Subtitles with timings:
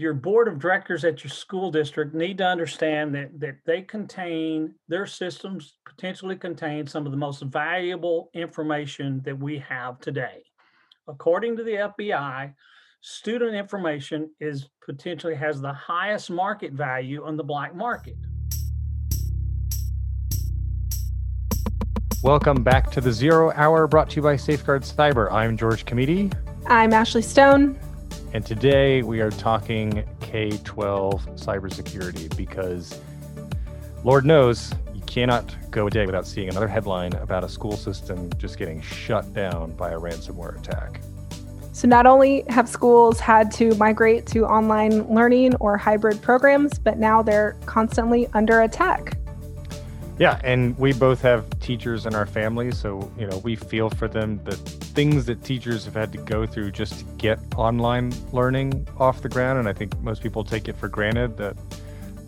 [0.00, 4.74] your board of directors at your school district need to understand that that they contain
[4.88, 10.42] their systems potentially contain some of the most valuable information that we have today.
[11.06, 12.54] According to the FBI,
[13.02, 18.16] student information is potentially has the highest market value on the black market.
[22.22, 25.30] Welcome back to the Zero Hour brought to you by Safeguard Cyber.
[25.30, 26.32] I'm George Kamide.
[26.66, 27.78] I'm Ashley Stone.
[28.32, 33.00] And today we are talking K 12 cybersecurity because
[34.04, 38.30] Lord knows you cannot go a day without seeing another headline about a school system
[38.38, 41.00] just getting shut down by a ransomware attack.
[41.72, 46.98] So, not only have schools had to migrate to online learning or hybrid programs, but
[46.98, 49.16] now they're constantly under attack.
[50.20, 54.06] Yeah, and we both have teachers in our family, so you know we feel for
[54.06, 58.86] them the things that teachers have had to go through just to get online learning
[58.98, 59.60] off the ground.
[59.60, 61.56] And I think most people take it for granted that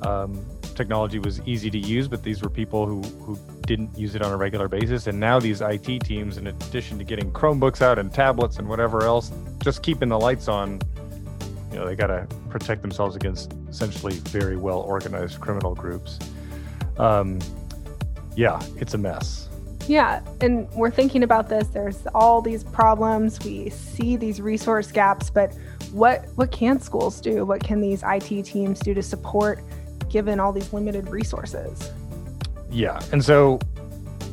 [0.01, 0.43] um,
[0.75, 4.33] technology was easy to use, but these were people who who didn't use it on
[4.33, 5.07] a regular basis.
[5.07, 9.03] And now these IT teams, in addition to getting Chromebooks out and tablets and whatever
[9.05, 9.31] else,
[9.63, 10.81] just keeping the lights on,
[11.71, 16.19] you know, they got to protect themselves against essentially very well organized criminal groups.
[16.99, 17.39] Um,
[18.37, 19.49] yeah, it's a mess.
[19.89, 21.69] Yeah, and we're thinking about this.
[21.69, 23.43] There's all these problems.
[23.45, 25.53] We see these resource gaps, but
[25.93, 27.45] what what can schools do?
[27.45, 29.61] What can these IT teams do to support
[30.09, 31.91] given all these limited resources?
[32.71, 33.01] Yeah.
[33.13, 33.59] And so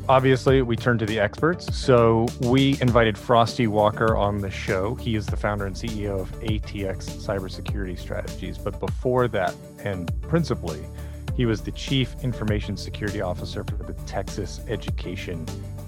[0.08, 1.76] obviously we turn to the experts.
[1.76, 4.96] So we invited Frosty Walker on the show.
[4.96, 8.58] He is the founder and CEO of ATX Cybersecurity Strategies.
[8.58, 10.84] But before that, and principally,
[11.40, 15.46] he was the Chief Information Security Officer for the Texas Education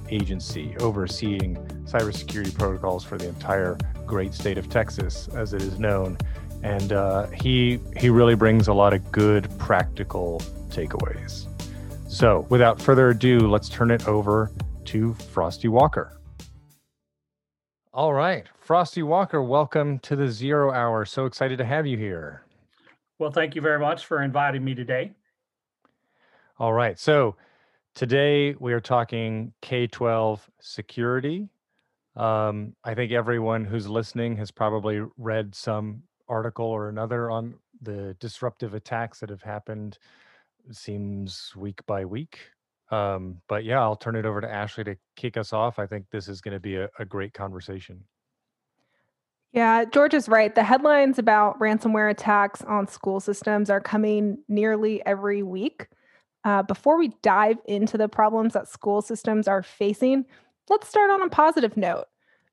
[0.09, 6.17] Agency, overseeing cybersecurity protocols for the entire great state of Texas, as it is known.
[6.63, 11.47] And uh, he he really brings a lot of good practical takeaways.
[12.07, 14.51] So, without further ado, let's turn it over
[14.85, 16.17] to Frosty Walker.
[17.93, 21.03] All right, Frosty Walker, welcome to the Zero Hour.
[21.03, 22.45] So excited to have you here.
[23.19, 25.11] Well, thank you very much for inviting me today.
[26.61, 26.99] All right.
[26.99, 27.37] So
[27.95, 31.49] today we are talking K 12 security.
[32.15, 38.15] Um, I think everyone who's listening has probably read some article or another on the
[38.19, 39.97] disruptive attacks that have happened,
[40.69, 42.37] seems week by week.
[42.91, 45.79] Um, but yeah, I'll turn it over to Ashley to kick us off.
[45.79, 48.03] I think this is going to be a, a great conversation.
[49.51, 50.53] Yeah, George is right.
[50.53, 55.87] The headlines about ransomware attacks on school systems are coming nearly every week.
[56.43, 60.25] Uh, before we dive into the problems that school systems are facing,
[60.69, 62.05] let's start on a positive note.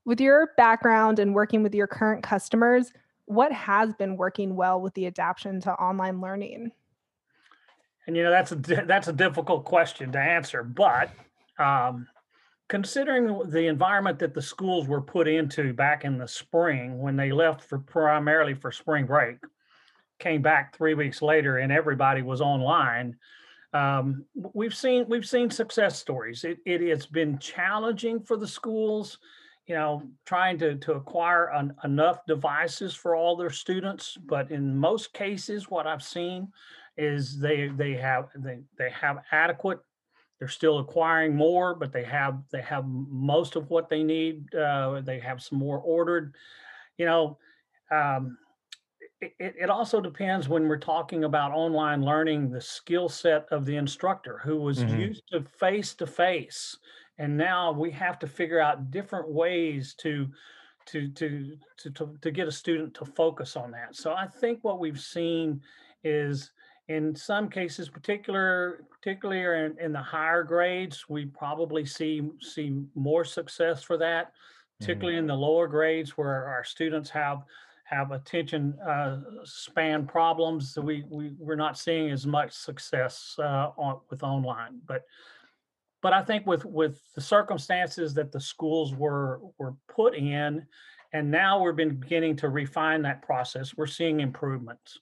[0.04, 2.92] With your background and working with your current customers,
[3.26, 6.72] what has been working well with the adaptation to online learning?
[8.06, 11.10] And you know that's a that's a difficult question to answer, but
[11.58, 12.06] um,
[12.68, 17.32] considering the environment that the schools were put into back in the spring when they
[17.32, 19.36] left for primarily for spring break,
[20.18, 23.14] came back three weeks later and everybody was online
[23.72, 24.24] um,
[24.54, 26.44] we've seen we've seen success stories.
[26.44, 29.18] It it has been challenging for the schools,
[29.66, 34.16] you know, trying to to acquire an, enough devices for all their students.
[34.26, 36.48] But in most cases, what I've seen
[36.96, 39.80] is they they have they they have adequate.
[40.38, 44.54] They're still acquiring more, but they have they have most of what they need.
[44.54, 46.34] Uh, they have some more ordered.
[46.96, 47.38] You know,
[47.90, 48.38] um,
[49.20, 53.76] it, it also depends when we're talking about online learning the skill set of the
[53.76, 55.00] instructor who was mm-hmm.
[55.00, 56.76] used to face to face
[57.18, 60.28] and now we have to figure out different ways to
[60.86, 64.60] to, to to to to get a student to focus on that so i think
[64.62, 65.60] what we've seen
[66.04, 66.52] is
[66.88, 73.24] in some cases particular particularly in, in the higher grades we probably see see more
[73.24, 74.32] success for that
[74.80, 75.24] particularly mm-hmm.
[75.24, 77.42] in the lower grades where our students have
[77.88, 80.74] have attention uh, span problems.
[80.74, 85.04] So we, we we're not seeing as much success uh, on, with online, but
[86.02, 90.66] but I think with with the circumstances that the schools were were put in,
[91.12, 93.76] and now we're been beginning to refine that process.
[93.76, 94.98] We're seeing improvements.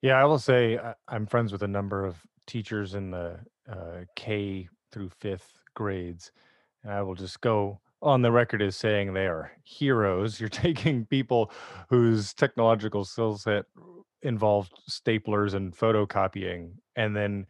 [0.00, 0.78] Yeah, I will say
[1.08, 2.16] I'm friends with a number of
[2.46, 3.40] teachers in the
[3.70, 6.30] uh, K through fifth grades,
[6.84, 10.40] and I will just go on the record as saying they are heroes.
[10.40, 11.50] You're taking people
[11.88, 13.64] whose technological skill set
[14.22, 17.46] involved staplers and photocopying, and then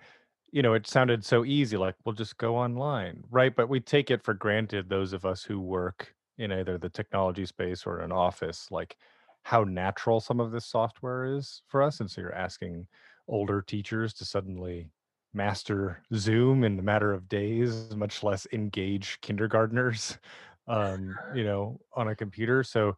[0.51, 3.55] you know it sounded so easy, like we'll just go online, right?
[3.55, 4.89] But we take it for granted.
[4.89, 8.97] Those of us who work in either the technology space or an office, like
[9.43, 12.01] how natural some of this software is for us.
[12.01, 12.87] And so you're asking
[13.27, 14.91] older teachers to suddenly
[15.33, 20.19] master Zoom in the matter of days, much less engage kindergartners,
[20.69, 22.63] um, you know, on a computer.
[22.63, 22.97] So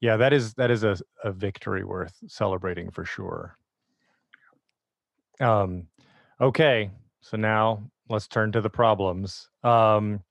[0.00, 3.56] yeah, that is that is a, a victory worth celebrating for sure.
[5.40, 5.88] Um,
[6.40, 6.90] okay,
[7.20, 9.48] so now let's turn to the problems.
[9.62, 10.22] Um,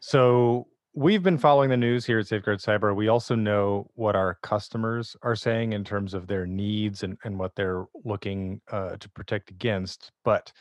[0.00, 2.94] so we've been following the news here at Safeguard Cyber.
[2.94, 7.38] We also know what our customers are saying in terms of their needs and, and
[7.38, 10.12] what they're looking uh, to protect against.
[10.24, 10.52] But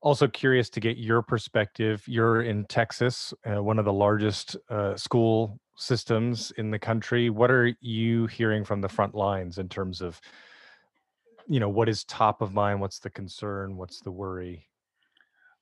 [0.00, 2.02] also curious to get your perspective.
[2.06, 7.30] You're in Texas, uh, one of the largest uh, school systems in the country.
[7.30, 10.20] What are you hearing from the front lines in terms of,
[11.48, 12.80] you know, what is top of mind?
[12.80, 13.76] What's the concern?
[13.76, 14.66] What's the worry?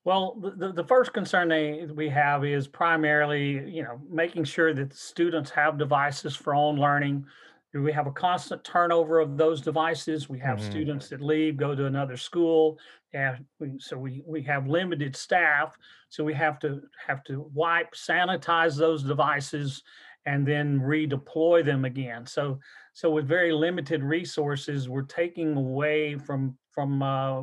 [0.05, 4.95] Well, the, the first concern they, we have is primarily, you know, making sure that
[4.95, 7.27] students have devices for own learning.
[7.75, 10.29] We have a constant turnover of those devices.
[10.29, 10.71] We have mm-hmm.
[10.71, 12.79] students that leave, go to another school,
[13.13, 15.77] and we, so we we have limited staff.
[16.09, 19.83] So we have to have to wipe, sanitize those devices,
[20.25, 22.27] and then redeploy them again.
[22.27, 22.59] So
[22.95, 27.43] so with very limited resources, we're taking away from from uh,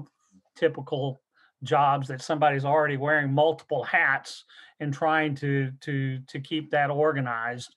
[0.55, 1.21] typical
[1.63, 4.45] jobs that somebody's already wearing multiple hats
[4.79, 7.75] and trying to to to keep that organized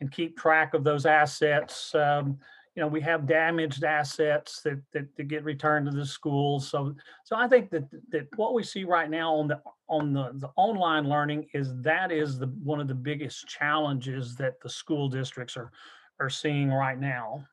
[0.00, 1.94] and keep track of those assets.
[1.94, 2.38] Um,
[2.74, 6.68] you know, we have damaged assets that, that that get returned to the schools.
[6.68, 6.94] So
[7.24, 10.50] so I think that that what we see right now on the on the, the
[10.56, 15.56] online learning is that is the one of the biggest challenges that the school districts
[15.56, 15.72] are
[16.20, 17.44] are seeing right now.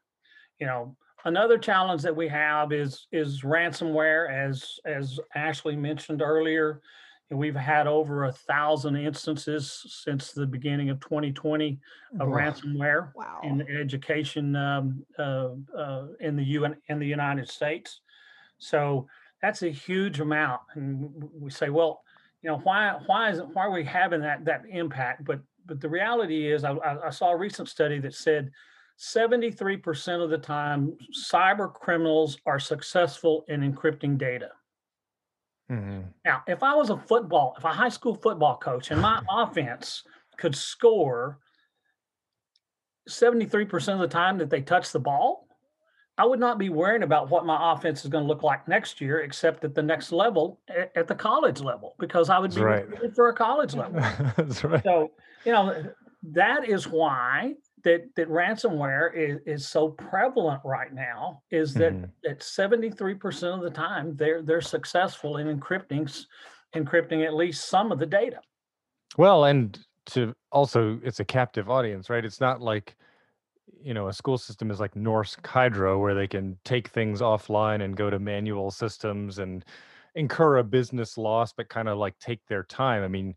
[0.60, 0.96] You know,
[1.28, 6.82] Another challenge that we have is is ransomware, as as Ashley mentioned earlier.
[7.30, 11.78] We've had over a thousand instances since the beginning of 2020
[12.22, 13.42] of ransomware wow.
[13.44, 18.00] in education um, uh, uh, in the UN in the United States.
[18.60, 19.08] So
[19.42, 22.02] that's a huge amount, and we say, well,
[22.42, 25.26] you know, why why is it, why are we having that that impact?
[25.26, 26.76] But but the reality is, I,
[27.06, 28.52] I saw a recent study that said
[28.98, 34.52] 73% of the time, cyber criminals are successful in encrypting data.
[35.72, 36.02] Mm-hmm.
[36.24, 40.04] Now, if I was a football, if a high school football coach and my offense
[40.38, 41.40] could score
[43.10, 45.48] 73% of the time that they touch the ball,
[46.18, 49.00] I would not be worrying about what my offense is going to look like next
[49.00, 50.60] year, except at the next level,
[50.96, 52.86] at, the college level, because I would be right.
[53.16, 54.00] for a college level.
[54.38, 54.84] That's right.
[54.84, 55.12] So,
[55.46, 55.84] you know,
[56.24, 62.30] that is why that that ransomware is, is so prevalent right now is that mm-hmm.
[62.30, 66.26] at 73% of the time they're they're successful in encrypting
[66.76, 68.40] encrypting at least some of the data.
[69.18, 69.78] Well and
[70.08, 72.26] to also it's a captive audience right?
[72.26, 72.96] It's not like
[73.84, 77.84] you know a school system is like norsk hydro where they can take things offline
[77.84, 79.64] and go to manual systems and
[80.16, 83.04] incur a business loss but kind of like take their time.
[83.04, 83.36] I mean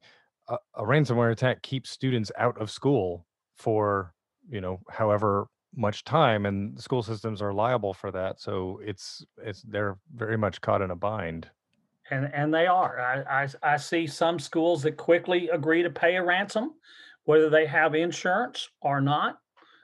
[0.48, 3.26] a, a ransomware attack keeps students out of school
[3.56, 4.14] for
[4.50, 9.62] you know however much time and school systems are liable for that so it's it's
[9.62, 11.49] they're very much caught in a bind.
[12.11, 16.17] And and they are I, I i see some schools that quickly agree to pay
[16.17, 16.73] a ransom
[17.25, 19.38] whether they have insurance or not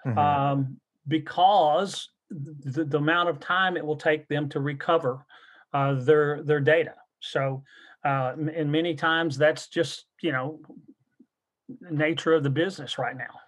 [0.05, 0.19] mm-hmm.
[0.19, 5.25] um, because the, the amount of time it will take them to recover
[5.73, 6.95] uh, their their data.
[7.21, 7.62] So
[8.05, 10.61] uh, and many times that's just you know
[11.90, 13.40] nature of the business right now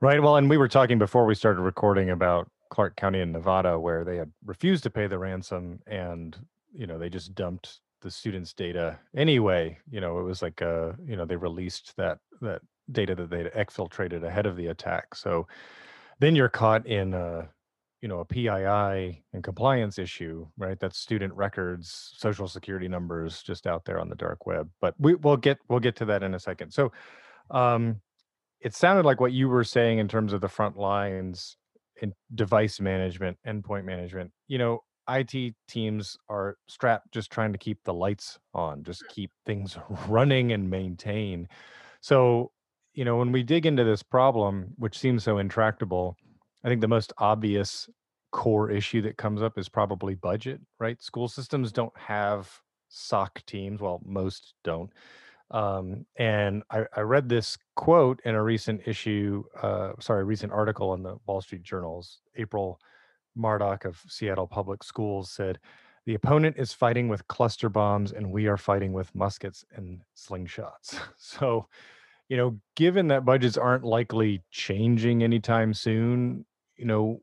[0.00, 0.22] Right.
[0.22, 4.04] Well, and we were talking before we started recording about Clark County in Nevada, where
[4.04, 6.36] they had refused to pay the ransom and,
[6.72, 9.76] you know, they just dumped the students' data anyway.
[9.90, 12.62] You know, it was like, uh, you know, they released that, that
[12.92, 15.16] data that they'd exfiltrated ahead of the attack.
[15.16, 15.48] So
[16.20, 17.48] then you're caught in a,
[18.00, 20.78] you know, a PII and compliance issue, right?
[20.78, 24.70] That's student records, social security numbers just out there on the dark web.
[24.80, 26.70] But we, we'll get, we'll get to that in a second.
[26.70, 26.92] So,
[27.50, 28.00] um,
[28.60, 31.56] it sounded like what you were saying in terms of the front lines
[32.00, 34.30] in device management, endpoint management.
[34.46, 39.08] You know, IT teams are strapped just trying to keep the lights on, just mm.
[39.08, 39.76] keep things
[40.08, 41.48] running and maintain.
[42.00, 42.52] So,
[42.94, 46.16] you know, when we dig into this problem, which seems so intractable,
[46.64, 47.88] I think the most obvious
[48.32, 51.00] core issue that comes up is probably budget, right?
[51.02, 52.50] School systems don't have
[52.88, 53.80] SOC teams.
[53.80, 54.90] Well, most don't.
[55.50, 60.92] Um, and I, I, read this quote in a recent issue, uh, sorry, recent article
[60.92, 62.78] in the Wall Street Journal's April
[63.34, 65.58] Murdoch of Seattle Public Schools said,
[66.04, 70.98] the opponent is fighting with cluster bombs and we are fighting with muskets and slingshots.
[71.16, 71.66] So,
[72.28, 76.44] you know, given that budgets aren't likely changing anytime soon,
[76.76, 77.22] you know,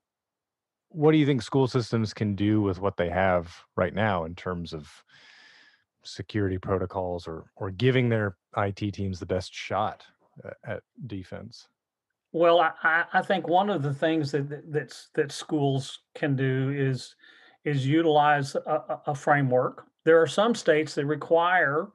[0.90, 4.36] what do you think school systems can do with what they have right now in
[4.36, 5.04] terms of
[6.06, 10.06] security protocols or or giving their IT teams the best shot
[10.66, 11.68] at defense?
[12.32, 17.16] Well, I, I think one of the things that that's that schools can do is
[17.64, 19.86] is utilize a, a framework.
[20.04, 21.88] There are some states that require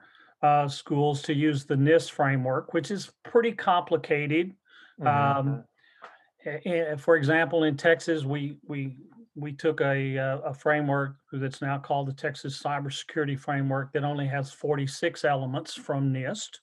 [0.42, 4.54] uh, schools to use the NIST framework, which is pretty complicated.
[5.00, 5.48] Mm-hmm.
[5.48, 8.96] Um, for example, in Texas, we we
[9.40, 14.26] we took a uh, a framework that's now called the Texas Cybersecurity Framework that only
[14.26, 16.58] has 46 elements from NIST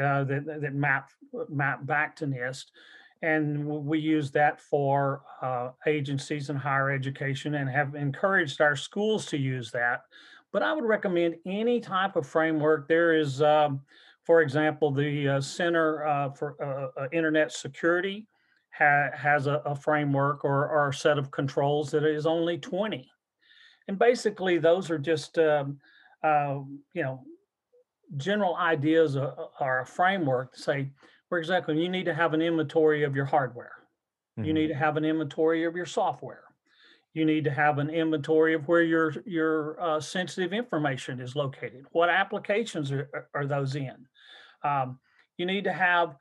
[0.00, 1.10] uh, that that map
[1.48, 2.66] map back to NIST,
[3.22, 9.26] and we use that for uh, agencies in higher education and have encouraged our schools
[9.26, 10.02] to use that.
[10.52, 12.88] But I would recommend any type of framework.
[12.88, 13.80] There is, um,
[14.24, 16.56] for example, the uh, Center uh, for
[16.98, 18.26] uh, Internet Security
[18.80, 23.08] ha- has a, a framework or, or, a set of controls that is only 20.
[23.88, 25.78] And basically, those are just, um,
[26.24, 26.60] uh,
[26.94, 27.24] you know,
[28.16, 30.90] general ideas are a framework to say,
[31.28, 33.72] for example, you need to have an inventory of your hardware.
[34.38, 34.46] Mm-hmm.
[34.46, 34.82] You need to mm-hmm.
[34.82, 36.44] have an inventory of your software.
[37.12, 41.84] You need to have an inventory of where your your uh, sensitive information is located.
[41.90, 44.06] What applications are, are those in?
[44.62, 45.00] Um,
[45.36, 46.16] you need to have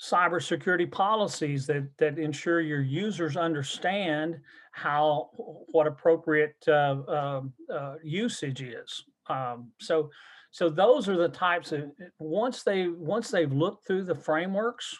[0.00, 4.40] cybersecurity policies that that ensure your users understand
[4.72, 5.30] how
[5.72, 7.42] what appropriate uh, uh,
[7.72, 9.04] uh, usage is.
[9.28, 10.10] Um, so
[10.50, 14.96] so those are the types of once they once they've looked through the frameworks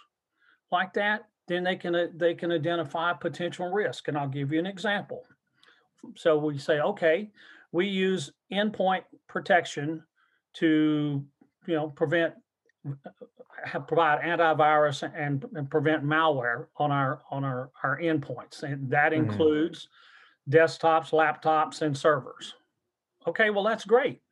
[0.70, 4.08] like that, then they can they can identify potential risk.
[4.08, 5.24] And I'll give you an example.
[6.16, 7.30] So we say, okay,
[7.72, 10.02] we use endpoint protection
[10.54, 11.24] to
[11.66, 12.34] you know prevent
[13.86, 19.30] provide antivirus and, and, prevent malware on our on our our endpoints and that mm-hmm.
[19.30, 19.88] includes
[20.48, 22.54] desktops laptops and servers.
[23.26, 24.22] Okay well that's great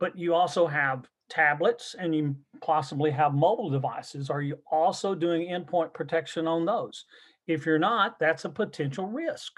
[0.00, 4.30] but you also have tablets and you possibly have mobile devices.
[4.30, 7.04] Are you also doing endpoint protection on those?
[7.46, 9.52] If you're not that's a potential risk.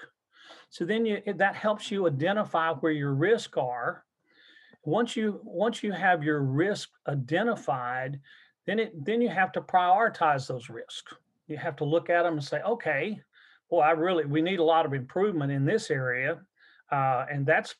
[0.69, 4.05] So then you that helps you identify where your risks are
[4.85, 8.19] once you once you have your risk identified
[8.67, 11.15] then it then you have to prioritize those risks
[11.47, 13.21] you have to look at them and say okay
[13.71, 16.39] well i really we need a lot of improvement in this area
[16.91, 17.75] uh, and that's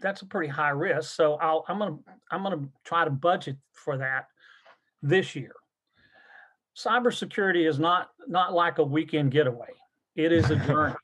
[0.00, 1.14] that's a pretty high risk.
[1.14, 1.96] So I'll, i'm gonna
[2.30, 4.26] i'm gonna try to budget for that
[5.02, 5.52] this year.
[6.76, 9.72] Cybersecurity is not not like a weekend getaway.
[10.14, 10.94] It is a journey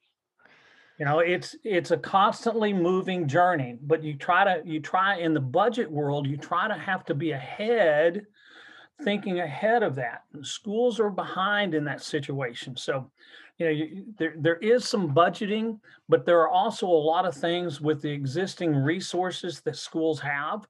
[1.02, 5.34] you know it's it's a constantly moving journey but you try to you try in
[5.34, 8.24] the budget world you try to have to be ahead
[9.02, 10.22] thinking ahead of that.
[10.42, 12.76] Schools are behind in that situation.
[12.76, 13.10] So
[13.58, 17.34] you know you, there, there is some budgeting but there are also a lot of
[17.34, 20.68] things with the existing resources that schools have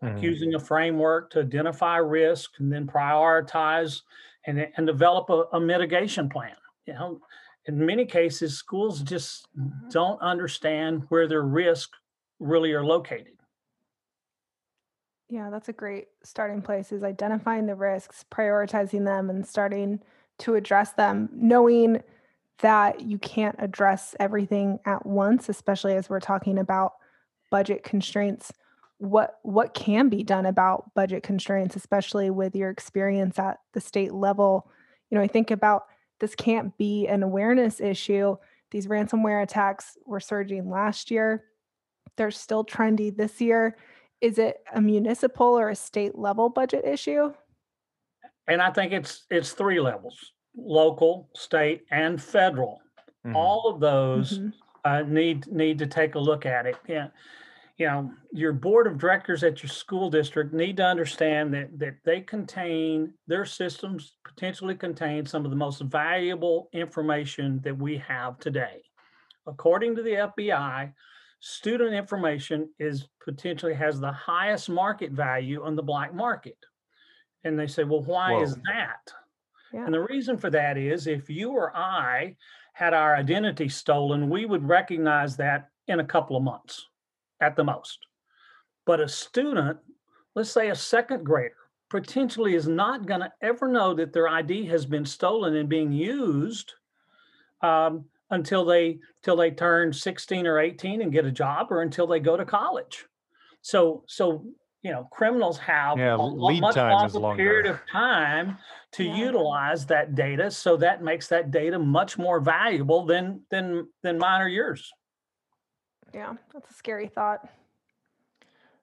[0.00, 0.24] like mm-hmm.
[0.24, 4.00] using a framework to identify risk and then prioritize
[4.46, 6.56] and, and develop a, a mitigation plan.
[6.86, 7.20] You know
[7.66, 9.88] in many cases, schools just mm-hmm.
[9.90, 11.98] don't understand where their risks
[12.38, 13.34] really are located.
[15.30, 20.00] Yeah, that's a great starting place is identifying the risks, prioritizing them and starting
[20.38, 22.02] to address them, knowing
[22.58, 26.92] that you can't address everything at once, especially as we're talking about
[27.50, 28.52] budget constraints.
[28.98, 34.12] What what can be done about budget constraints, especially with your experience at the state
[34.12, 34.70] level?
[35.10, 35.86] You know, I think about
[36.20, 38.36] this can't be an awareness issue.
[38.70, 41.44] These ransomware attacks were surging last year.
[42.16, 43.76] They're still trendy this year.
[44.20, 47.32] Is it a municipal or a state level budget issue?
[48.46, 52.80] And I think it's it's three levels: local, state, and federal.
[53.26, 53.36] Mm-hmm.
[53.36, 54.48] All of those mm-hmm.
[54.84, 56.76] uh, need need to take a look at it.
[56.86, 57.08] Yeah,
[57.76, 61.96] you know your board of directors at your school district need to understand that that
[62.04, 68.38] they contain their systems potentially contain some of the most valuable information that we have
[68.38, 68.82] today
[69.46, 70.92] according to the fbi
[71.40, 76.58] student information is potentially has the highest market value on the black market
[77.42, 78.42] and they say well why Whoa.
[78.42, 79.12] is that
[79.72, 79.84] yeah.
[79.84, 82.36] and the reason for that is if you or i
[82.72, 86.86] had our identity stolen we would recognize that in a couple of months
[87.40, 87.98] at the most.
[88.86, 89.78] But a student,
[90.34, 91.54] let's say a second grader,
[91.90, 95.92] potentially is not going to ever know that their ID has been stolen and being
[95.92, 96.74] used
[97.62, 102.06] um, until they till they turn 16 or 18 and get a job or until
[102.06, 103.06] they go to college.
[103.62, 104.44] So so
[104.82, 107.80] you know, criminals have Yeah, a l- lo- lead much time is longer period of
[107.90, 108.58] time
[108.92, 109.16] to Yeah.
[109.16, 110.50] utilize that data.
[110.50, 114.92] So that makes that data much more valuable than than than mine or yours.
[116.14, 117.48] Yeah, that's a scary thought.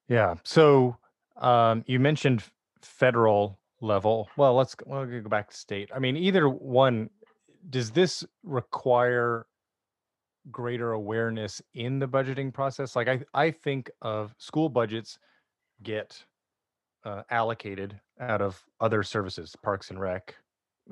[0.08, 0.36] Yeah.
[0.44, 0.98] So
[1.38, 2.44] um, you mentioned
[2.82, 4.30] federal level.
[4.38, 5.90] Well, let's well, go back to state.
[5.96, 7.10] I mean, either one.
[7.70, 9.46] Does this require
[10.50, 12.96] greater awareness in the budgeting process?
[12.96, 15.20] Like, I I think of school budgets
[15.84, 16.24] get
[17.06, 20.36] uh, allocated out of other services, parks and rec,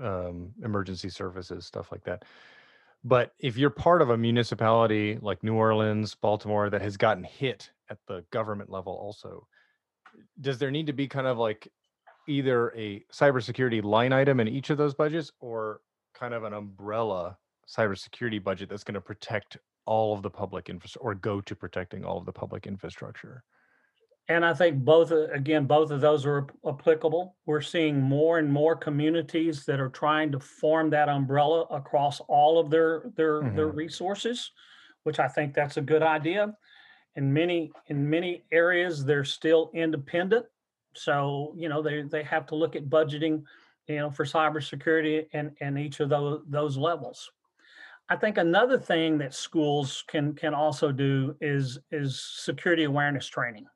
[0.01, 2.23] um, emergency services, stuff like that.
[3.03, 7.71] But if you're part of a municipality like New Orleans, Baltimore, that has gotten hit
[7.89, 9.47] at the government level, also,
[10.41, 11.71] does there need to be kind of like
[12.27, 15.81] either a cybersecurity line item in each of those budgets or
[16.13, 17.37] kind of an umbrella
[17.67, 22.03] cybersecurity budget that's going to protect all of the public infrastructure or go to protecting
[22.03, 23.43] all of the public infrastructure?
[24.29, 27.35] And I think both, uh, again, both of those are applicable.
[27.47, 32.59] We're seeing more and more communities that are trying to form that umbrella across all
[32.59, 33.71] of their their their Mhm.
[33.71, 34.51] resources,
[35.03, 36.55] which I think that's a good idea.
[37.15, 40.47] In many in many areas, they're still independent,
[40.95, 43.43] so you know they they have to look at budgeting,
[43.87, 47.31] you know, for cybersecurity and and each of those those levels.
[48.09, 53.67] I think another thing that schools can can also do is is security awareness training.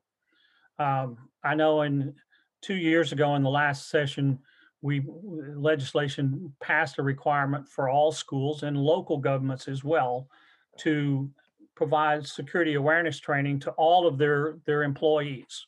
[0.84, 2.14] Um, I know in
[2.62, 4.40] two years ago in the last session,
[4.82, 5.02] we
[5.56, 10.28] legislation passed a requirement for all schools and local governments as well
[10.80, 11.30] to
[11.76, 15.68] provide security awareness training to all of their their employees.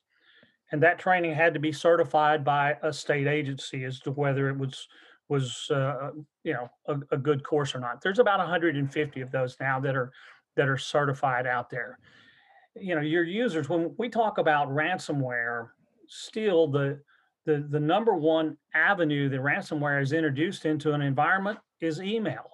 [0.71, 4.57] And that training had to be certified by a state agency as to whether it
[4.57, 4.85] was
[5.29, 6.11] was uh,
[6.43, 8.01] you know a, a good course or not.
[8.01, 10.11] There's about 150 of those now that are
[10.57, 11.99] that are certified out there
[12.75, 15.69] you know your users when we talk about ransomware
[16.07, 17.01] still the
[17.45, 22.49] the the number one avenue that ransomware is introduced into an environment is email.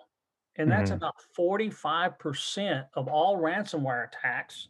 [0.57, 0.91] And that's Mhm.
[0.91, 4.67] about 45% of all ransomware attacks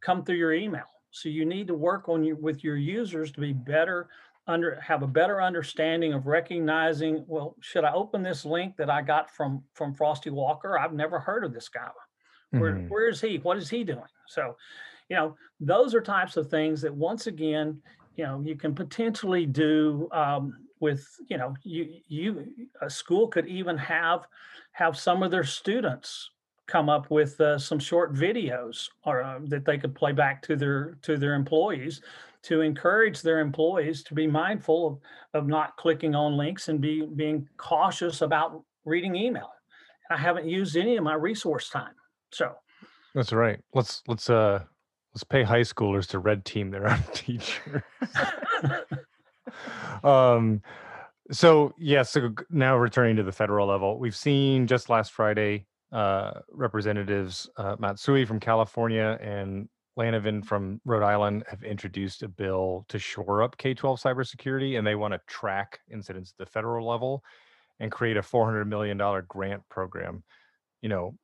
[0.00, 0.86] come through your email.
[1.10, 4.08] So you need to work on your with your users to be better
[4.46, 9.02] under have a better understanding of recognizing well should i open this link that i
[9.02, 10.78] got from from frosty walker?
[10.78, 11.90] I've never heard of this guy
[12.54, 12.88] where, Mhm.
[12.88, 13.38] where is he?
[13.38, 14.08] What is he doing?
[14.26, 14.56] So,
[15.08, 17.82] you know, those are types of things that once again,
[18.16, 23.46] you know, you can potentially do um, with, you know, you you a school could
[23.46, 24.26] even have
[24.72, 26.30] have some of their students
[26.66, 30.56] come up with uh, some short videos or uh, that they could play back to
[30.56, 32.02] their to their employees
[32.42, 34.86] to encourage their employees to be mindful
[35.34, 39.50] of, of not clicking on links and be being cautious about reading email.
[40.08, 41.94] And I haven't used any of my resource time.
[42.32, 42.52] So
[43.14, 43.60] That's right.
[43.74, 44.60] Let's let's uh
[45.14, 47.84] let's pay high schoolers to red team their own teacher.
[50.04, 50.62] um
[51.30, 56.32] so yeah so now returning to the federal level we've seen just last friday uh
[56.50, 62.98] representatives uh, matsui from california and Langevin from rhode island have introduced a bill to
[62.98, 67.22] shore up k-12 cybersecurity and they want to track incidents at the federal level
[67.80, 70.22] and create a 400 million dollar grant program
[70.82, 71.16] you know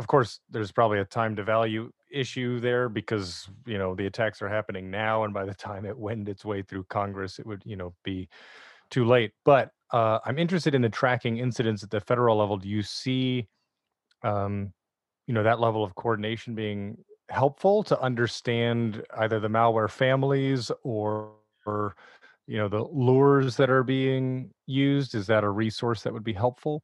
[0.00, 4.40] of course there's probably a time to value issue there because you know the attacks
[4.40, 7.62] are happening now and by the time it wend its way through congress it would
[7.66, 8.26] you know be
[8.90, 9.32] too late.
[9.44, 12.56] But uh, i'm interested in the tracking incidents at the federal level.
[12.56, 13.46] Do you see
[14.22, 14.72] um,
[15.26, 16.96] you know that level of coordination being
[17.28, 21.32] helpful to understand either the malware families or,
[21.66, 21.94] or
[22.46, 25.14] you know the lures that are being used?
[25.14, 26.82] Is that a resource that would be helpful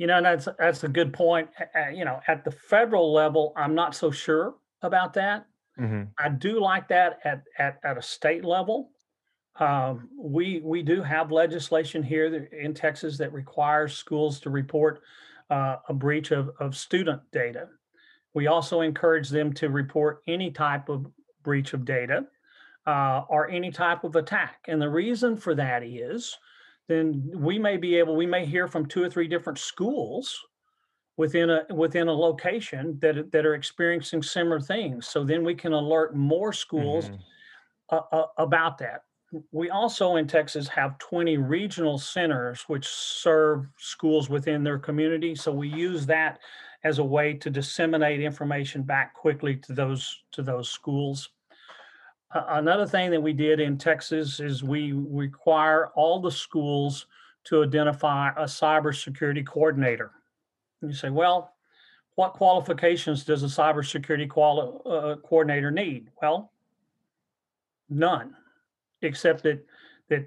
[0.00, 1.50] You know, and that's that's a good point.
[1.94, 5.44] You know, at the federal level, I'm not so sure about that.
[5.76, 8.92] hmm I do like that at at, at a state level.
[9.56, 15.02] Um, we we do have legislation here that, in Texas that requires schools to report
[15.50, 17.68] uh, a breach of, of student data.
[18.32, 21.04] We also encourage them to report any type of
[21.42, 22.24] breach of data
[22.86, 24.64] uh, or any type of attack.
[24.66, 26.38] And the reason for that is
[26.90, 30.44] then we may be able, we may hear from two or three different schools
[31.16, 35.06] within a within a location that are- that are experiencing similar things.
[35.06, 37.18] So then we can alert more schools Mhm.
[37.90, 39.04] uh, uh, about that.
[39.52, 45.36] We also in Texas have 20 regional centers which serve schools within their community.
[45.36, 46.40] So we use that
[46.82, 51.28] as a way to disseminate information back quickly to those to those schools.
[52.32, 57.06] Another thing that we did in Texas is we require all the schools
[57.44, 60.12] to identify a cybersecurity coordinator.
[60.80, 61.54] And you say, well,
[62.14, 66.10] what qualifications does a cybersecurity quali- uh, coordinator need?
[66.22, 66.52] Well,
[67.88, 68.36] none,
[69.02, 69.64] except that
[70.08, 70.26] that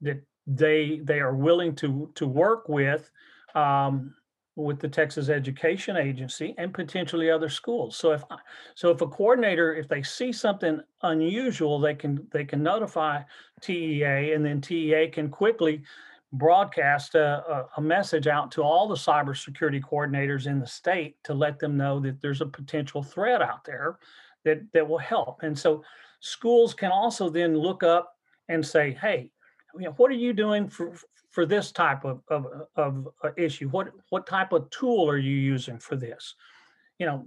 [0.00, 3.10] that they they are willing to to work with
[3.54, 4.14] um,
[4.64, 7.96] with the Texas Education Agency and potentially other schools.
[7.96, 8.22] So if
[8.74, 13.22] so if a coordinator if they see something unusual, they can they can notify
[13.60, 15.82] TEA and then TEA can quickly
[16.32, 21.58] broadcast a, a, message out to all the cybersecurity coordinators in the state to let
[21.58, 23.98] them know that there's a potential threat out there
[24.44, 25.42] that that will help.
[25.42, 25.82] And so
[26.20, 28.16] schools can also then look up
[28.48, 29.30] and say, hey,
[29.74, 30.92] you know, what are you doing for
[31.30, 33.68] for this type of, of, of uh, issue?
[33.68, 36.34] What what type of tool are you using for this?
[36.98, 37.26] You know,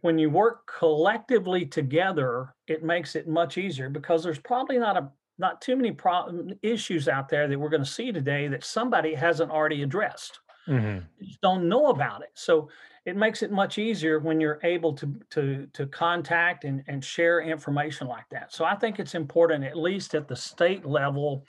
[0.00, 5.10] when you work collectively together, it makes it much easier because there's probably not a
[5.38, 9.14] not too many problem issues out there that we're going to see today that somebody
[9.14, 10.38] hasn't already addressed.
[10.68, 11.00] Mm-hmm.
[11.22, 12.30] Just don't know about it.
[12.34, 12.68] So
[13.04, 17.40] it makes it much easier when you're able to to to contact and, and share
[17.40, 18.52] information like that.
[18.52, 21.46] So I think it's important, at least at the state level,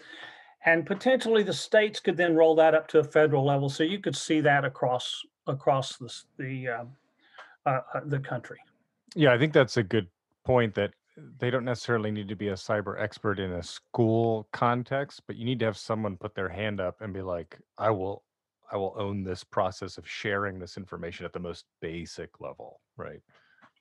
[0.65, 3.69] and potentially the states could then roll that up to a federal level.
[3.69, 6.89] So you could see that across across the the um,
[7.65, 8.57] uh, uh, the country.
[9.15, 10.07] Yeah, I think that's a good
[10.43, 10.73] point.
[10.75, 10.91] That
[11.39, 15.45] they don't necessarily need to be a cyber expert in a school context, but you
[15.45, 18.23] need to have someone put their hand up and be like, "I will
[18.71, 23.21] I will own this process of sharing this information at the most basic level, right?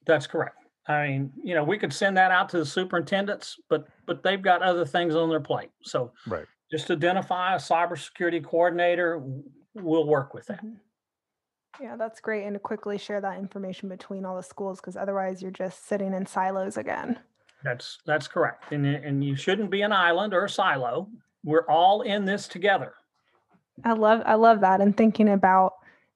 [0.07, 0.59] That's correct.
[0.87, 4.43] I mean, you know, we could send that out to the superintendents, but but they've
[4.43, 5.71] got other things on their plate.
[5.83, 6.45] So right.
[6.71, 9.23] Just identify a cybersecurity coordinator.
[9.75, 10.59] We'll work with that.
[10.59, 10.75] Mm-hmm.
[11.81, 12.45] Yeah, that's great.
[12.45, 16.15] And to quickly share that information between all the schools, because otherwise you're just sitting
[16.15, 17.19] in silos again.
[17.65, 18.73] That's that's correct.
[18.73, 21.09] And and you shouldn't be an island or a silo.
[21.43, 22.95] We're all in this together.
[23.85, 25.75] I love I love that and thinking about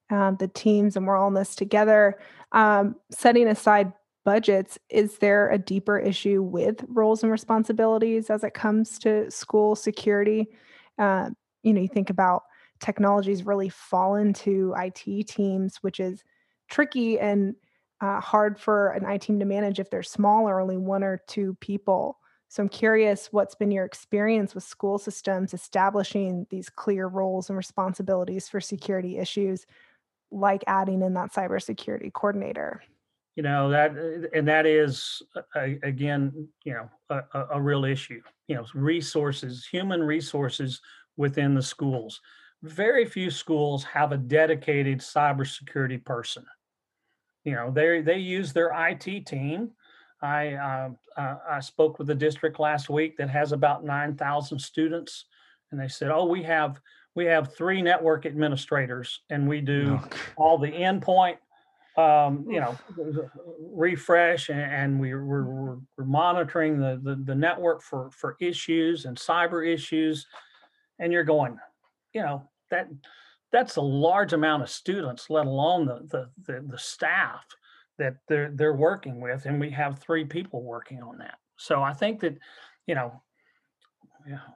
[0.09, 2.19] um, the teams and we're all in this together.
[2.51, 3.91] Um, setting aside
[4.25, 9.75] budgets, is there a deeper issue with roles and responsibilities as it comes to school
[9.75, 10.47] security?
[10.97, 11.29] Uh,
[11.63, 12.43] you know, you think about
[12.79, 16.23] technologies really fallen to IT teams, which is
[16.69, 17.55] tricky and
[18.01, 21.21] uh, hard for an IT team to manage if they're small or only one or
[21.27, 22.17] two people.
[22.47, 27.57] So I'm curious what's been your experience with school systems establishing these clear roles and
[27.57, 29.65] responsibilities for security issues,
[30.31, 32.81] like adding in that cybersecurity coordinator.
[33.39, 35.21] You know that, uh, and that is
[35.55, 38.21] again, you know, a, a real issue.
[38.49, 40.81] You know, resources, human resources
[41.15, 42.19] within the schools.
[42.63, 46.43] Very few schools have a dedicated cybersecurity person.
[47.45, 49.71] You know, they they use their IT team
[50.21, 54.59] I uh, uh, I spoke with the district last week that has about nine thousand
[54.59, 55.23] students,
[55.71, 56.81] and they said, "Oh, we have
[57.15, 59.97] we have three network administrators, and we do
[60.35, 61.37] all the endpoint,
[61.97, 62.77] um, you know,
[63.73, 69.17] refresh, and, we, we're, we're, we're monitoring the, the the network for for issues and
[69.17, 70.25] cyber issues."
[70.99, 71.57] And you're going,
[72.13, 72.87] you know, that
[73.51, 77.45] that's a large amount of students, let alone the the the, the staff
[77.97, 81.35] that they're they're working with, and we have three people working on that.
[81.57, 82.37] So I think that
[82.87, 83.21] you know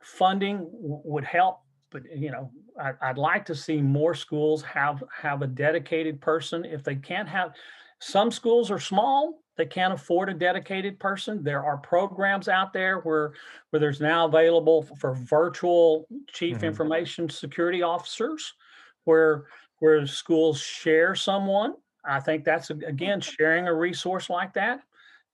[0.01, 1.59] funding w- would help,
[1.91, 6.65] but you know I, I'd like to see more schools have have a dedicated person.
[6.65, 7.53] If they can't have,
[7.99, 13.01] some schools are small they can't afford a dedicated person there are programs out there
[13.01, 13.33] where
[13.69, 16.65] where there's now available for virtual chief mm-hmm.
[16.65, 18.55] information security officers
[19.03, 19.45] where
[19.77, 24.81] where schools share someone I think that's again sharing a resource like that.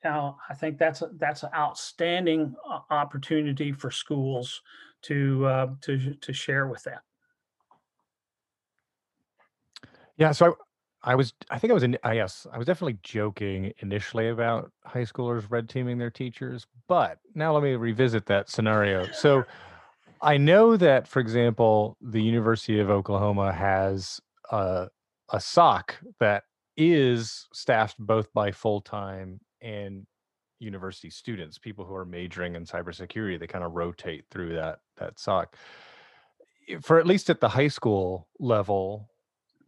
[0.04, 4.62] Now, I think that's a, that's an outstanding uh, opportunity for schools
[5.04, 7.02] to uh, to to share with that.
[10.20, 10.58] Yeah, so
[11.02, 14.30] I, I was I think I was in I yes I was definitely joking initially
[14.30, 19.10] about high schoolers red teaming their teachers, but now let me revisit that scenario.
[19.12, 19.46] So
[20.22, 24.20] I know that, for example, the University of Oklahoma has
[24.52, 24.88] a,
[25.32, 26.44] a SOC that
[26.76, 30.06] is staffed both by full-time and
[30.60, 33.40] university students, people who are majoring in cybersecurity.
[33.40, 35.56] They kind of rotate through that that SOC.
[36.82, 39.09] For at least at the high school level,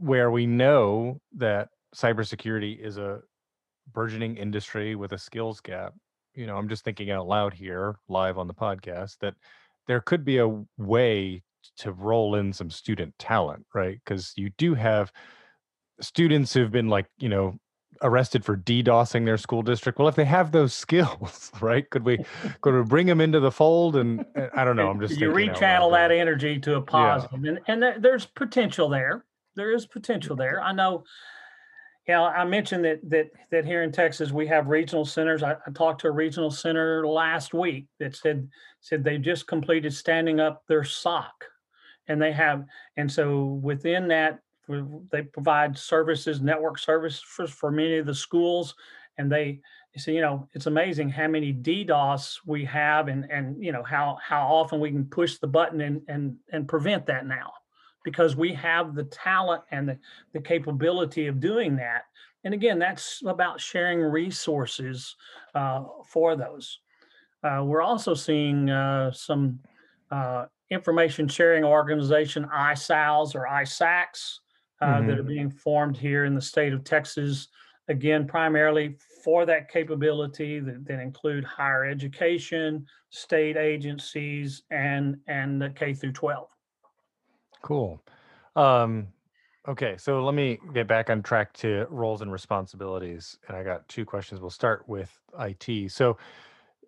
[0.01, 3.19] where we know that cybersecurity is a
[3.93, 5.93] burgeoning industry with a skills gap,
[6.33, 9.35] you know, I'm just thinking out loud here, live on the podcast, that
[9.87, 11.43] there could be a way
[11.77, 13.99] to roll in some student talent, right?
[14.03, 15.11] Because you do have
[15.99, 17.55] students who've been like you know
[18.01, 19.99] arrested for DDoSing their school district.
[19.99, 21.89] Well, if they have those skills, right?
[21.89, 22.23] Could we
[22.61, 23.95] could we bring them into the fold?
[23.95, 24.89] And, I don't know.
[24.89, 27.57] I'm just you rechannel that energy to a positive, yeah.
[27.67, 29.25] and and there's potential there.
[29.55, 30.41] There is potential mm-hmm.
[30.41, 30.61] there.
[30.61, 31.03] I know.
[32.07, 35.43] Yeah, I mentioned that that that here in Texas we have regional centers.
[35.43, 39.93] I, I talked to a regional center last week that said said they just completed
[39.93, 41.31] standing up their SOC,
[42.07, 42.65] and they have
[42.97, 44.39] and so within that
[45.11, 48.73] they provide services, network services for, for many of the schools,
[49.17, 49.59] and they
[49.95, 54.17] so you know it's amazing how many DDoS we have, and and you know how
[54.27, 57.51] how often we can push the button and and and prevent that now
[58.03, 59.97] because we have the talent and the,
[60.33, 62.03] the capability of doing that.
[62.43, 65.15] And again, that's about sharing resources
[65.53, 66.79] uh, for those.
[67.43, 69.59] Uh, we're also seeing uh, some
[70.11, 74.39] uh, information sharing organization, ISAOs or ISACs,
[74.81, 75.07] mm-hmm.
[75.07, 77.47] that are being formed here in the state of Texas.
[77.87, 85.93] Again, primarily for that capability that, that include higher education, state agencies, and and K
[85.93, 86.47] through 12.
[87.61, 88.01] Cool.
[88.55, 89.07] Um,
[89.67, 93.37] okay, so let me get back on track to roles and responsibilities.
[93.47, 94.41] And I got two questions.
[94.41, 95.91] We'll start with IT.
[95.91, 96.17] So,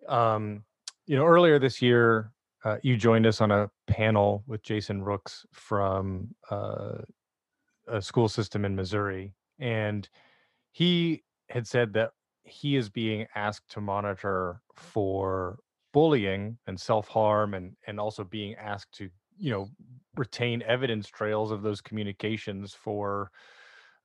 [0.08, 0.64] um,
[1.06, 2.30] you know, earlier this year,
[2.64, 6.98] uh, you joined us on a panel with Jason Rooks from uh,
[7.86, 9.34] a school system in Missouri.
[9.58, 10.08] And
[10.72, 12.12] he had said that
[12.44, 15.58] he is being asked to monitor for
[15.92, 19.08] bullying and self-harm and and also being asked to
[19.38, 19.68] you know
[20.16, 23.30] retain evidence trails of those communications for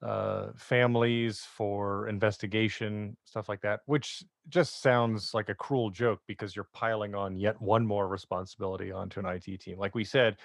[0.02, 6.56] uh, families for investigation stuff like that which just sounds like a cruel joke because
[6.56, 9.78] you're piling on yet one more responsibility onto an IT team.
[9.78, 10.38] Like we said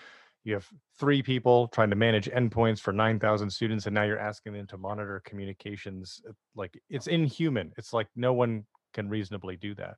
[0.42, 4.52] you have three people trying to manage endpoints for 9000 students and now you're asking
[4.52, 7.72] them to monitor communications uh, like it's inhuman.
[7.78, 9.96] It's like no one can reasonably do that.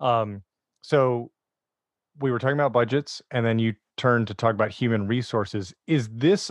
[0.00, 0.42] Um,
[0.80, 1.30] so
[2.20, 5.74] we were talking about budgets and then you turned to talk about human resources.
[5.86, 6.50] Is this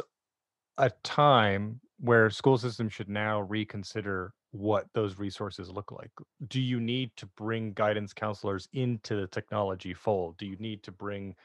[0.77, 6.12] a time where school systems should now reconsider what those resources look like?
[6.47, 10.38] Do you need to bring guidance counselors into the technology fold?
[10.38, 11.36] Do you need to bring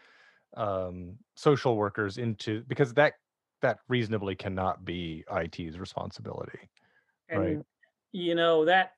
[0.56, 3.14] um, social workers into because that
[3.62, 6.58] that reasonably cannot be it's responsibility
[7.28, 7.58] and right?
[8.10, 8.92] you know that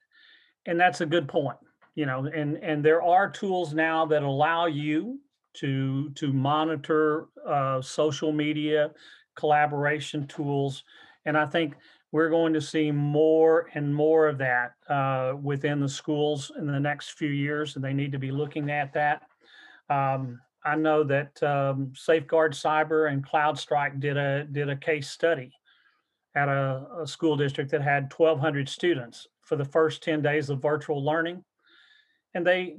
[0.67, 1.59] and that's a good point
[1.95, 5.21] you know and and there are tools now that allow you
[5.55, 8.91] to to monitor uh, social media
[9.37, 10.85] collaboration tools.
[11.27, 11.75] And i think
[12.13, 16.79] we're going to see more and more of that uh, within the schools in the
[16.79, 19.23] next few years and they need to be looking at that.
[19.91, 25.53] Um, i know that um, safeguard cyber and cloudstrike did a did a case study
[26.35, 30.63] at a, a school district that had 1200 students for the first 10 days of
[30.63, 31.45] virtual learning
[32.35, 32.77] and they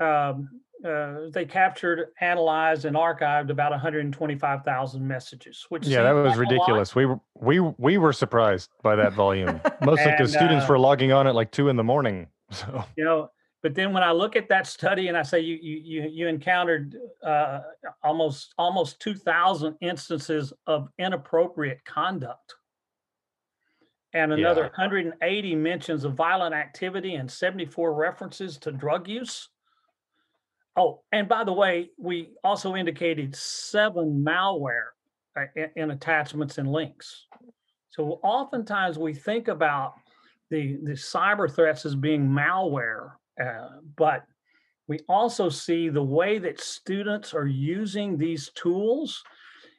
[0.00, 0.48] um,
[0.84, 5.64] uh, they captured, analyzed, and archived about 125,000 messages.
[5.68, 6.94] Which yeah, that was ridiculous.
[6.94, 11.12] We were we we were surprised by that volume, mostly because students uh, were logging
[11.12, 12.28] on at like two in the morning.
[12.52, 13.30] So you know,
[13.62, 16.28] but then when I look at that study and I say you you you, you
[16.28, 17.60] encountered uh,
[18.02, 22.54] almost almost 2,000 instances of inappropriate conduct
[24.14, 24.68] and another yeah.
[24.68, 29.48] 180 mentions of violent activity and 74 references to drug use.
[30.76, 34.88] Oh, and by the way, we also indicated seven malware
[35.36, 37.26] uh, in, in attachments and links.
[37.90, 39.94] So oftentimes we think about
[40.50, 44.24] the, the cyber threats as being malware, uh, but
[44.88, 49.22] we also see the way that students are using these tools.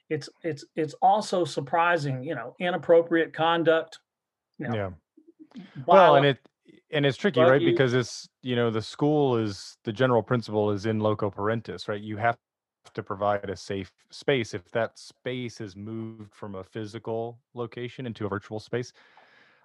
[0.10, 4.00] It's it's it's also surprising, you know, inappropriate conduct,
[4.60, 4.90] you know, yeah.
[5.86, 6.40] Well, and it
[6.92, 7.62] and it's tricky, right?
[7.62, 11.88] You, because it's you know the school is the general principle is in loco parentis,
[11.88, 12.02] right?
[12.02, 12.38] You have
[12.94, 14.54] to provide a safe space.
[14.54, 18.94] If that space is moved from a physical location into a virtual space,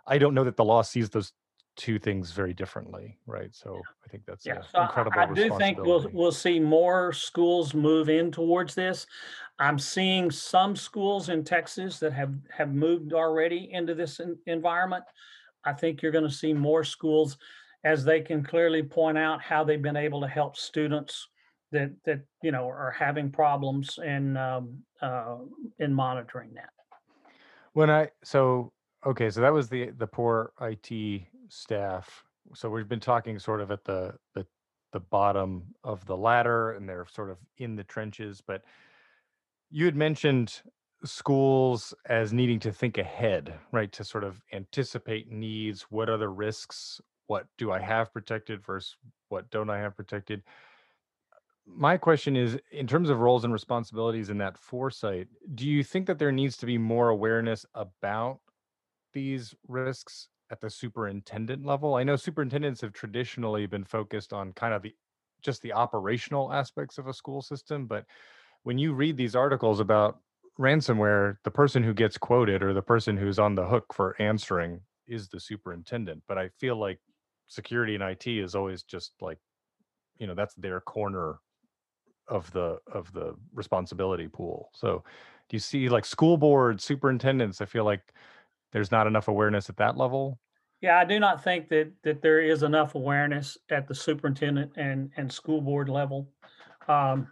[0.06, 1.32] I don't know that the law sees those
[1.78, 3.54] two things very differently, right?
[3.54, 4.60] So I think that's yeah.
[4.70, 5.18] So incredible.
[5.18, 9.06] I, I do think we'll we'll see more schools move in towards this.
[9.58, 15.04] I'm seeing some schools in Texas that have have moved already into this in, environment.
[15.64, 17.38] I think you're going to see more schools
[17.84, 21.28] as they can clearly point out how they've been able to help students
[21.70, 25.36] that that you know are having problems in um, uh,
[25.78, 26.70] in monitoring that.
[27.72, 28.72] When I so
[29.06, 32.24] okay, so that was the the poor IT staff.
[32.54, 34.46] So we've been talking sort of at the the
[34.92, 38.40] the bottom of the ladder, and they're sort of in the trenches.
[38.40, 38.62] But
[39.70, 40.62] you had mentioned
[41.04, 43.92] schools as needing to think ahead, right?
[43.92, 45.82] To sort of anticipate needs.
[45.90, 47.00] What are the risks?
[47.26, 48.96] What do I have protected versus
[49.28, 50.42] what don't I have protected?
[51.66, 56.06] My question is in terms of roles and responsibilities in that foresight, do you think
[56.06, 58.40] that there needs to be more awareness about
[59.12, 61.94] these risks at the superintendent level?
[61.94, 64.94] I know superintendents have traditionally been focused on kind of the
[65.40, 68.04] just the operational aspects of a school system, but
[68.64, 70.18] when you read these articles about
[70.58, 74.80] ransomware, the person who gets quoted or the person who's on the hook for answering
[75.06, 76.22] is the superintendent.
[76.26, 76.98] But I feel like
[77.46, 79.38] security and IT is always just like,
[80.18, 81.38] you know, that's their corner
[82.26, 84.70] of the of the responsibility pool.
[84.74, 85.04] So
[85.48, 87.60] do you see like school board superintendents?
[87.60, 88.12] I feel like
[88.72, 90.38] there's not enough awareness at that level.
[90.80, 95.10] Yeah, I do not think that that there is enough awareness at the superintendent and
[95.16, 96.28] and school board level.
[96.86, 97.28] Um,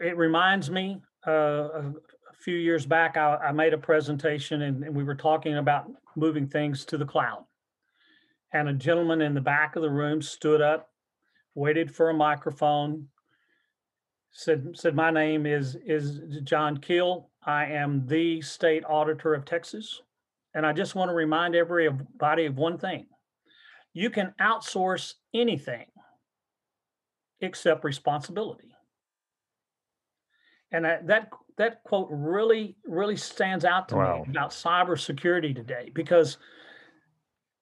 [0.00, 1.92] it reminds me uh, a,
[2.38, 6.46] few years back, I, I made a presentation and, and we were talking about moving
[6.46, 7.44] things to the cloud.
[8.52, 10.88] And a gentleman in the back of the room stood up,
[11.54, 13.08] waited for a microphone,
[14.30, 17.30] said said my name is is John Keel.
[17.44, 20.00] I am the state auditor of Texas.
[20.54, 23.06] And I just want to remind everybody of one thing.
[23.92, 25.86] You can outsource anything
[27.40, 28.74] except responsibility.
[30.72, 34.24] And that that, that quote really really stands out to Wow.
[34.24, 36.38] me about cybersecurity today because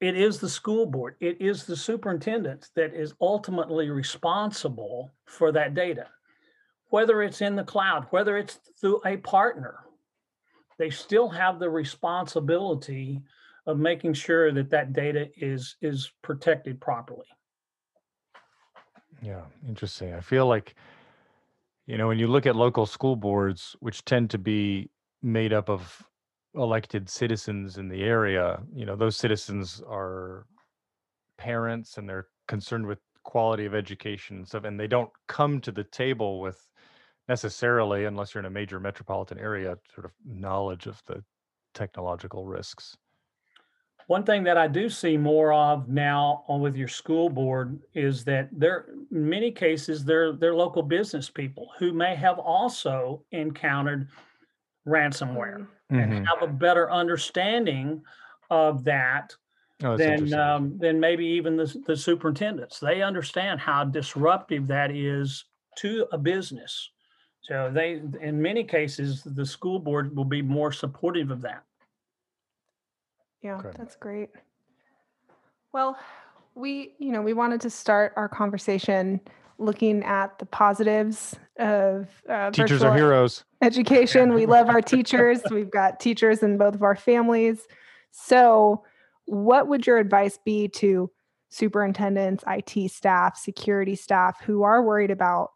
[0.01, 5.75] it is the school board, it is the superintendent that is ultimately responsible for that
[5.75, 6.09] data.
[6.91, 9.86] Whether it's in the cloud, whether it's through a partner,
[10.79, 13.23] they still have the responsibility
[13.67, 17.27] of making sure that that data is is protected properly.
[19.23, 20.15] Yeah, interesting.
[20.15, 20.75] I feel like,
[21.87, 24.91] you know, when you look at local school boards, which tend to be
[25.23, 26.03] made up of
[26.55, 30.47] elected citizens in the area, you know, those citizens are
[31.39, 35.73] parents and they're concerned with quality of education and stuff, and they don't come to
[35.73, 36.69] the table with
[37.29, 41.25] necessarily, unless you're in a major metropolitan area, sort of knowledge of the
[41.75, 42.97] technological risks.
[44.07, 48.25] One thing that I do see more of now on with your school board is
[48.25, 54.09] that there, in many cases, they're they're local business people who may have also encountered
[54.87, 56.33] ransomware and Mhm.
[56.33, 58.05] have a better understanding
[58.51, 59.37] of that
[59.83, 62.81] Oh, than um, than maybe even the, the superintendents.
[62.81, 65.45] They understand how disruptive that is
[65.79, 66.91] to a business.
[67.49, 71.63] So they, in many cases, the school board will be more supportive of that.
[73.43, 73.71] Yeah, Okay.
[73.77, 74.31] that's great.
[75.73, 75.97] Well,
[76.57, 79.21] we, you know, we wanted to start our conversation
[79.59, 83.45] looking at the positives of uh, Teachers are heroes.
[83.63, 84.35] education.
[84.35, 85.43] We love our teachers.
[85.51, 87.67] We've got teachers in both of our families.
[88.11, 88.85] So,
[89.27, 91.11] what would your advice be to
[91.49, 95.51] superintendents, IT staff, security staff who are worried about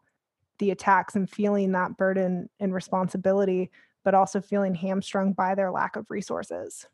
[0.61, 3.71] the attacks and feeling that burden and responsibility,
[4.05, 6.87] but also feeling hamstrung by their lack of resources?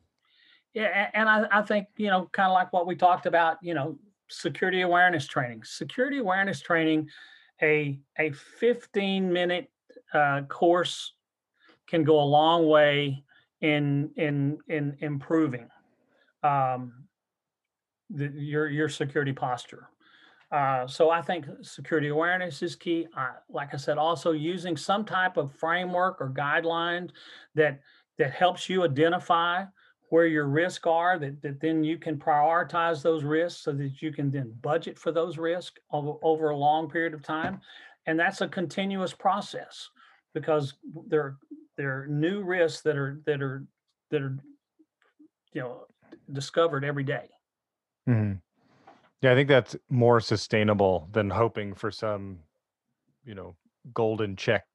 [0.74, 3.74] Yeah, and I, I think, you know, kind of like what we talked about, you
[3.74, 4.00] know,
[4.30, 5.64] security awareness training.
[5.66, 7.10] Security awareness training,
[7.62, 9.70] a a 15 minute
[10.14, 11.14] uh, course
[11.88, 13.24] can go a long way
[13.62, 15.68] in in in improving
[16.44, 16.94] um,
[18.10, 19.90] the, your your security posture.
[20.52, 23.08] Uh, so I think security awareness is key.
[23.16, 27.12] Uh, like I said, also using some type of framework or guidelines
[27.56, 27.82] that
[28.18, 29.66] that helps you identify
[30.10, 34.12] where your risks are that, that then you can prioritize those risks so that you
[34.12, 37.60] can then budget for those risks over, over a long period of time
[38.06, 39.90] and that's a continuous process
[40.34, 40.76] because
[41.08, 41.38] there
[41.76, 43.66] there are new risks that are that are
[44.10, 44.38] that are
[45.54, 45.86] you know
[46.32, 47.30] discovered every day
[48.08, 48.42] Mhm.
[49.22, 52.40] Yeah, I think that's more sustainable than hoping for some,
[53.26, 53.56] you know,
[53.94, 54.66] golden check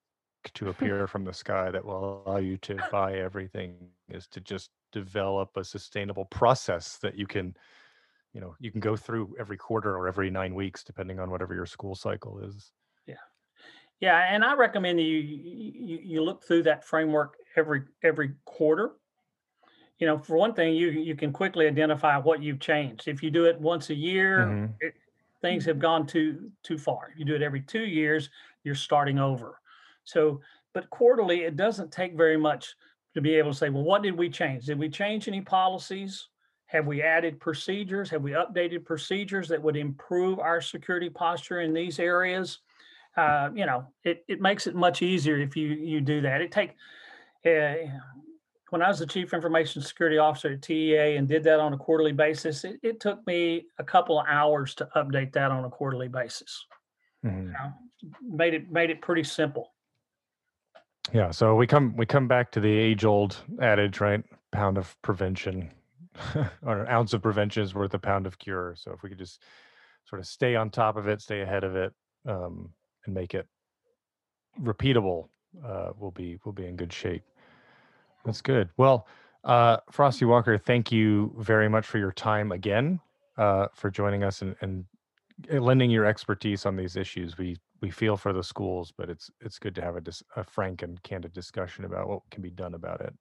[0.54, 4.70] to appear from the sky that will allow you to buy everything is to just
[4.90, 7.54] develop a sustainable process that you can,
[8.32, 11.54] you know, you can go through every quarter or every nine weeks, depending on whatever
[11.54, 12.72] your school cycle is.
[13.06, 13.14] Yeah,
[14.00, 18.96] Yeah, and I recommend that you you, you look through that framework every every quarter.
[20.02, 23.06] You know, for one thing, you you can quickly identify what you've changed.
[23.06, 24.74] If you do it once a year, Mhm.
[24.80, 24.94] it,
[25.42, 27.10] things have gone too too far.
[27.12, 28.28] If you do it every two years,
[28.64, 29.60] you're starting over.
[30.02, 30.40] So,
[30.72, 32.74] but quarterly, it doesn't take very much
[33.14, 34.66] to be able to say, well, what did we change?
[34.66, 36.30] Did we change any policies?
[36.66, 38.10] Have we added procedures?
[38.10, 42.58] Have we updated procedures that would improve our security posture in these areas?
[43.16, 46.40] uh, you know, it, it makes it much easier if you you do that.
[46.40, 46.70] It take
[47.46, 47.74] uh,
[48.72, 51.76] when I was the chief information security officer at TEA and did that on a
[51.76, 55.68] quarterly basis, it, it took me a couple of hours to update that on a
[55.68, 56.64] quarterly basis.
[57.22, 57.48] Mhm.
[57.48, 57.72] You know,
[58.22, 59.74] made it made it pretty simple.
[61.12, 64.24] Yeah, so we come we come back to the age old adage, right?
[64.52, 65.70] pound of prevention
[66.62, 68.74] or an ounce of prevention is worth a pound of cure.
[68.76, 69.42] So if we could just
[70.04, 71.94] sort of stay on top of it, stay ahead of it,
[72.26, 72.70] um,
[73.06, 73.46] and make it
[74.60, 75.28] repeatable,
[75.64, 77.22] uh, we'll be we'll be in good shape.
[78.24, 78.68] That's good.
[78.76, 79.06] Well,
[79.44, 83.00] uh, Frosty Walker, thank you very much for your time again,
[83.36, 84.84] uh, for joining us and, and
[85.50, 87.36] lending your expertise on these issues.
[87.38, 90.44] We we feel for the schools, but it's it's good to have a, dis- a
[90.44, 93.12] frank and candid discussion about what can be done about it.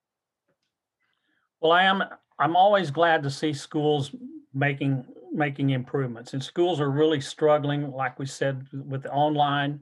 [1.62, 2.04] Well, I am,
[2.40, 4.16] I'm always glad to see schools
[4.54, 9.80] making, making improvements and schools are really struggling, like we said, with the online.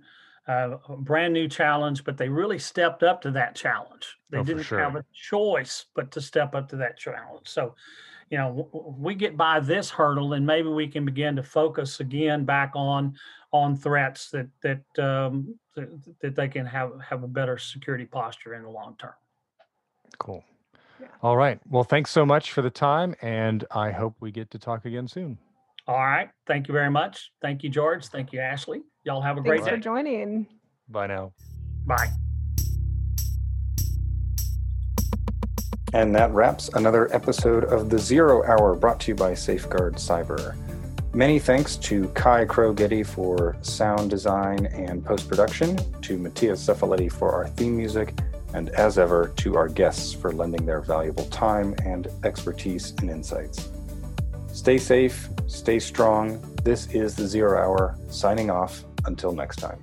[0.50, 4.18] Uh, a brand new challenge, but they really stepped up to that challenge.
[4.32, 4.80] They Oh, didn't sure.
[4.80, 7.48] have a choice but to step up to that challenge.
[7.48, 7.76] So,
[8.32, 11.44] you know, w- w- we get by this hurdle, and maybe we can begin to
[11.44, 13.16] focus again back on
[13.52, 18.56] on threats that that um, that, that they can have have a better security posture
[18.56, 19.14] in the long term.
[20.18, 20.44] Cool.
[21.00, 21.10] Yeah.
[21.22, 21.60] All right.
[21.70, 25.08] Well, thanks so much for the time, and I hope we get to talk again
[25.08, 25.38] soon.
[25.86, 26.32] All right.
[26.48, 27.32] Thank you very much.
[27.40, 28.08] Thank you, George.
[28.08, 28.82] Thank you, Ashley.
[29.04, 29.66] Y'all have a great day.
[29.66, 30.48] Thanks for joining.
[30.90, 31.34] Bye now.
[31.86, 32.10] Bye.
[35.94, 40.56] And that wraps another episode of the Zero Hour brought to you by Safeguard Cyber.
[41.14, 47.32] Many thanks to Kai Krogetty for sound design and post production, to Matthias Cephaletti for
[47.32, 48.14] our theme music,
[48.54, 53.70] and as ever, to our guests for lending their valuable time and expertise and insights.
[54.54, 56.40] Stay safe, stay strong.
[56.64, 58.84] This is the Zero Hour, signing off.
[59.06, 59.80] Until next time.